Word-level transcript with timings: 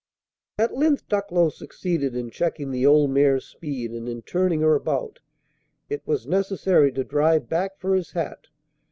At 0.57 0.75
length 0.75 1.07
Ducklow 1.09 1.49
succeeded 1.49 2.15
in 2.15 2.31
checking 2.31 2.71
the 2.71 2.87
old 2.87 3.11
mare's 3.11 3.45
speed 3.45 3.91
and 3.91 4.09
in 4.09 4.23
turning 4.23 4.61
her 4.61 4.73
about. 4.73 5.19
It 5.89 6.01
was 6.07 6.25
necessary 6.25 6.91
to 6.93 7.03
drive 7.03 7.47
back 7.47 7.77
for 7.77 7.93
his 7.93 8.13
hat. 8.13 8.47